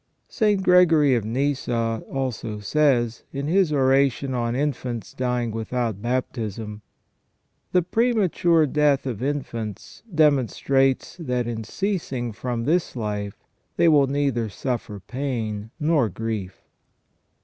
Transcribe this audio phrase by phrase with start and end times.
[0.29, 0.63] St.
[0.63, 6.81] Gregory of Nyssa also says, in his Oration on Infants dying without baptism:"
[7.71, 13.37] The premature death of infants demonstrates that in ceasing from this life
[13.77, 16.63] they will neither suffer pain nor grief".